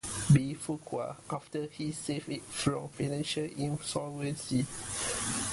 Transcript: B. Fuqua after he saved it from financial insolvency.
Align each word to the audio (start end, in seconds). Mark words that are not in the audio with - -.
B. 0.33 0.55
Fuqua 0.55 1.15
after 1.29 1.67
he 1.67 1.91
saved 1.91 2.27
it 2.29 2.41
from 2.45 2.89
financial 2.89 3.43
insolvency. 3.43 4.65